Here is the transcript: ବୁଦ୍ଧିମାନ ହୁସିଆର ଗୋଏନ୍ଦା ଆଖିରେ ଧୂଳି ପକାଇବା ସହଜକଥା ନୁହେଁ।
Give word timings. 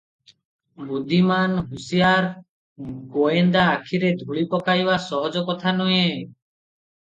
ବୁଦ୍ଧିମାନ 0.91 1.65
ହୁସିଆର 1.73 2.31
ଗୋଏନ୍ଦା 3.17 3.67
ଆଖିରେ 3.75 4.11
ଧୂଳି 4.23 4.47
ପକାଇବା 4.55 4.97
ସହଜକଥା 5.05 5.75
ନୁହେଁ। 5.77 6.01